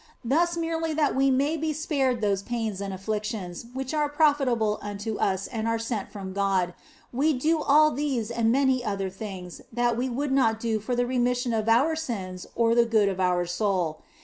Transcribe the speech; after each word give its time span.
Thus 0.25 0.57
merely 0.57 0.95
that 0.95 1.15
we 1.15 1.29
may 1.29 1.57
be 1.57 1.73
spared 1.73 2.21
those 2.21 2.41
pains 2.41 2.81
and 2.81 2.91
afflictions 2.91 3.67
which 3.75 3.93
are 3.93 4.09
profitable 4.09 4.79
unto 4.81 5.17
us 5.17 5.45
and 5.45 5.67
are 5.67 5.77
sent 5.77 6.09
from 6.11 6.33
God, 6.33 6.73
we 7.13 7.33
do 7.33 7.61
all 7.61 7.91
these 7.91 8.31
and 8.31 8.51
many 8.51 8.83
other 8.83 9.11
things 9.11 9.61
which 9.71 9.95
we 9.97 10.09
would 10.09 10.31
not 10.31 10.59
do 10.59 10.79
for 10.79 10.95
the 10.95 11.05
remission 11.05 11.53
of 11.53 11.69
our 11.69 11.95
sins 11.95 12.47
or 12.55 12.73
the 12.73 12.85
good 12.85 13.09
of 13.09 13.19
our 13.19 13.45
soul. 13.45 14.01